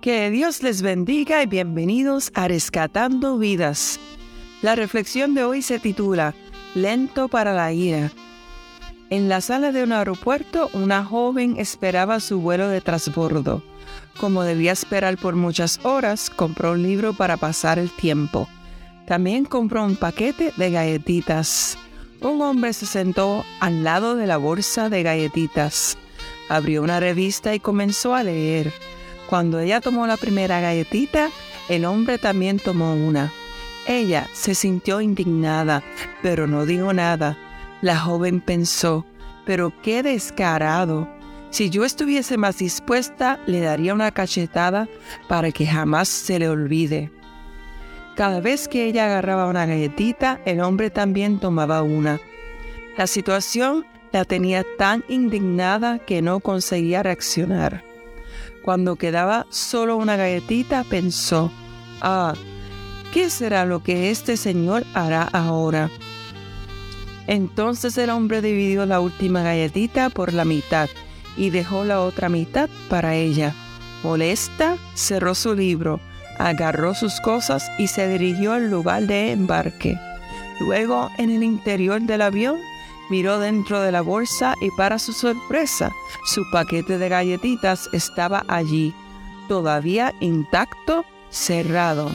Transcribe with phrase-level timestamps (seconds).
[0.00, 4.00] Que Dios les bendiga y bienvenidos a Rescatando Vidas.
[4.62, 6.34] La reflexión de hoy se titula
[6.74, 8.10] Lento para la ira.
[9.10, 13.62] En la sala de un aeropuerto, una joven esperaba su vuelo de transbordo.
[14.18, 18.48] Como debía esperar por muchas horas, compró un libro para pasar el tiempo.
[19.06, 21.76] También compró un paquete de galletitas.
[22.22, 25.98] Un hombre se sentó al lado de la bolsa de galletitas.
[26.48, 28.72] Abrió una revista y comenzó a leer.
[29.30, 31.30] Cuando ella tomó la primera galletita,
[31.68, 33.32] el hombre también tomó una.
[33.86, 35.84] Ella se sintió indignada,
[36.20, 37.38] pero no dijo nada.
[37.80, 39.06] La joven pensó,
[39.46, 41.08] pero qué descarado.
[41.50, 44.88] Si yo estuviese más dispuesta, le daría una cachetada
[45.28, 47.12] para que jamás se le olvide.
[48.16, 52.18] Cada vez que ella agarraba una galletita, el hombre también tomaba una.
[52.98, 57.89] La situación la tenía tan indignada que no conseguía reaccionar.
[58.70, 61.50] Cuando quedaba solo una galletita, pensó,
[62.00, 62.34] ah,
[63.12, 65.90] ¿qué será lo que este señor hará ahora?
[67.26, 70.88] Entonces el hombre dividió la última galletita por la mitad
[71.36, 73.56] y dejó la otra mitad para ella.
[74.04, 75.98] Molesta, cerró su libro,
[76.38, 79.98] agarró sus cosas y se dirigió al lugar de embarque.
[80.60, 82.60] Luego, en el interior del avión,
[83.10, 85.92] Miró dentro de la bolsa y para su sorpresa,
[86.24, 88.94] su paquete de galletitas estaba allí,
[89.48, 92.10] todavía intacto, cerrado.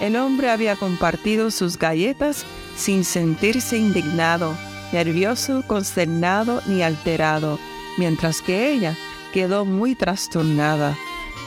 [0.00, 2.44] El hombre había compartido sus galletas
[2.76, 4.54] sin sentirse indignado,
[4.92, 7.58] nervioso, consternado ni alterado,
[7.96, 8.94] mientras que ella
[9.32, 10.94] quedó muy trastornada,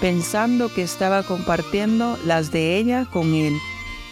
[0.01, 3.53] pensando que estaba compartiendo las de ella con él,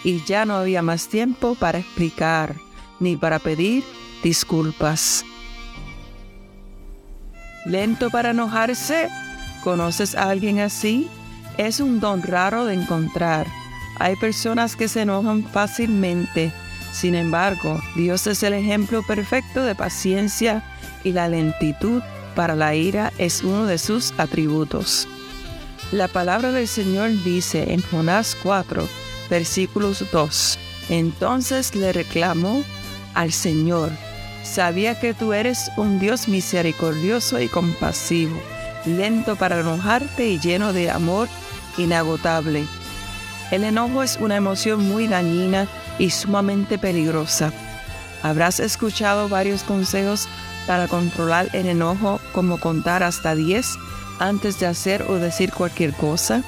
[0.04, 2.56] y ya no había más tiempo para explicar,
[3.00, 3.84] ni para pedir
[4.24, 5.26] disculpas.
[7.66, 9.10] Lento para enojarse.
[9.64, 11.08] ¿Conoces a alguien así?
[11.58, 13.46] Es un don raro de encontrar.
[14.00, 16.52] Hay personas que se enojan fácilmente.
[16.92, 20.64] Sin embargo, Dios es el ejemplo perfecto de paciencia
[21.04, 22.02] y la lentitud
[22.36, 25.08] para la ira es uno de sus atributos.
[25.92, 28.88] La palabra del Señor dice en Jonás 4,
[29.30, 30.60] versículos 2,
[30.90, 32.64] Entonces le reclamó
[33.14, 33.92] al Señor,
[34.44, 38.40] Sabía que tú eres un Dios misericordioso y compasivo,
[38.86, 41.30] lento para enojarte y lleno de amor
[41.78, 42.66] inagotable.
[43.52, 45.68] El enojo es una emoción muy dañina
[45.98, 47.54] y sumamente peligrosa.
[48.22, 50.28] Habrás escuchado varios consejos
[50.68, 53.66] para controlar el enojo como contar hasta 10
[54.20, 56.44] antes de hacer o decir cualquier cosa.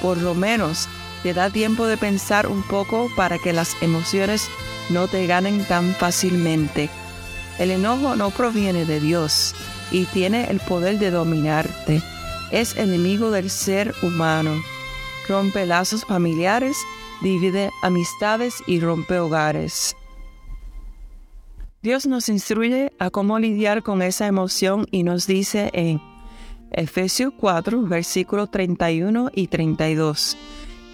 [0.00, 0.88] Por lo menos
[1.22, 4.48] te da tiempo de pensar un poco para que las emociones
[4.90, 6.90] no te ganen tan fácilmente.
[7.60, 9.54] El enojo no proviene de Dios
[9.92, 12.00] y tiene el poder de dominarte.
[12.50, 14.54] Es enemigo del ser humano.
[15.28, 16.78] Rompe lazos familiares,
[17.20, 19.94] divide amistades y rompe hogares.
[21.82, 26.00] Dios nos instruye a cómo lidiar con esa emoción y nos dice en
[26.70, 30.38] Efesios 4, versículos 31 y 32.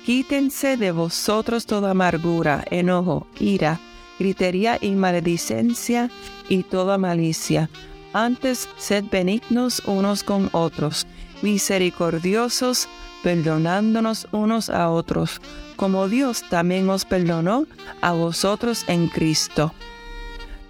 [0.05, 3.79] Quítense de vosotros toda amargura, enojo, ira,
[4.19, 6.11] gritería y maledicencia
[6.49, 7.69] y toda malicia.
[8.13, 11.07] Antes sed benignos unos con otros,
[11.43, 12.89] misericordiosos,
[13.23, 15.41] perdonándonos unos a otros,
[15.77, 17.67] como Dios también os perdonó
[18.01, 19.75] a vosotros en Cristo.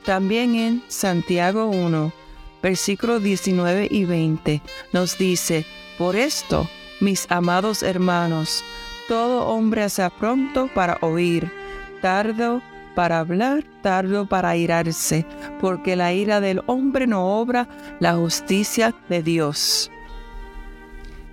[0.04, 2.12] También en Santiago 1,
[2.62, 5.64] versículos 19 y 20, nos dice,
[5.98, 6.68] por esto,
[7.00, 8.64] mis amados hermanos,
[9.08, 11.50] todo hombre sea pronto para oír,
[12.02, 12.62] tardo
[12.96, 15.26] hablar, tardo para irarse,
[15.60, 17.68] porque la ira del hombre no obra
[18.00, 19.90] la justicia de Dios.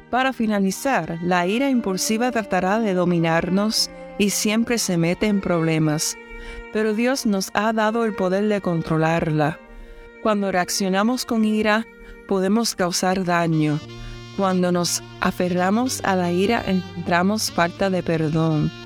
[0.09, 6.17] Para finalizar, la ira impulsiva tratará de dominarnos y siempre se mete en problemas,
[6.71, 9.57] pero Dios nos ha dado el poder de controlarla.
[10.21, 11.87] Cuando reaccionamos con ira,
[12.27, 13.79] podemos causar daño.
[14.37, 18.82] Cuando nos aferramos a la ira, encontramos falta de perdón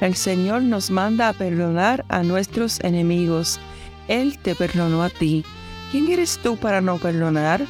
[0.00, 3.60] el Señor nos manda a perdonar a nuestros enemigos.
[4.08, 5.44] Él te perdonó a ti.
[5.90, 7.66] ¿Quién eres tú para no perdonar?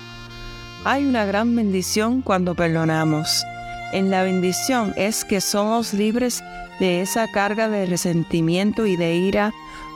[0.84, 3.44] Hay una gran bendición cuando perdonamos.
[3.92, 6.42] En la bendición es que somos libres
[6.78, 9.52] de esa carga de resentimiento y de ira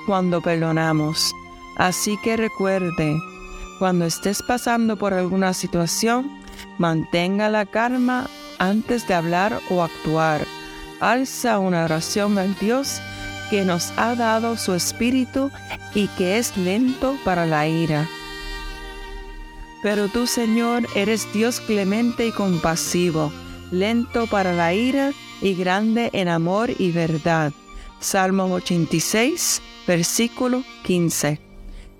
[0.07, 1.33] cuando perdonamos.
[1.77, 3.17] Así que recuerde,
[3.79, 6.31] cuando estés pasando por alguna situación,
[6.79, 8.29] mantenga la calma
[8.59, 10.45] antes de hablar o actuar
[11.01, 13.01] alza una oración al Dios
[13.51, 15.51] que nos ha dado su espíritu
[15.95, 18.09] y que es lento para la ira.
[19.83, 23.31] Pero tú, Señor, eres Dios clemente y compasivo,
[23.71, 25.13] lento para la ira
[25.43, 27.53] y grande en amor y verdad.
[28.01, 31.39] Salmo 86, versículo 15.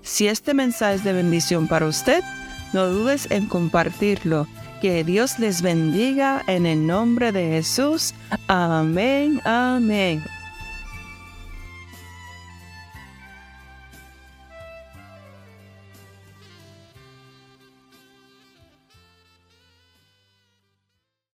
[0.01, 2.23] Si este mensaje es de bendición para usted,
[2.73, 4.47] no dudes en compartirlo.
[4.81, 8.13] Que Dios les bendiga en el nombre de Jesús.
[8.47, 10.23] Amén, amén.